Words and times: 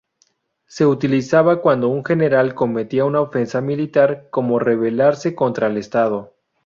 Se 0.65 0.83
utilizaba 0.87 1.61
cuando 1.61 1.89
un 1.89 2.03
general 2.03 2.55
cometía 2.55 3.05
una 3.05 3.21
ofensa 3.21 3.61
militar, 3.61 4.29
como 4.31 4.57
rebelarse 4.57 5.35
contra 5.35 5.67
el 5.67 5.77
Estado. 5.77 6.33